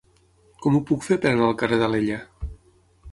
Com 0.63 0.77
ho 0.77 0.81
puc 0.91 1.05
fer 1.07 1.17
per 1.25 1.33
anar 1.33 1.49
al 1.49 1.55
carrer 1.63 1.79
d'Alella? 1.83 2.17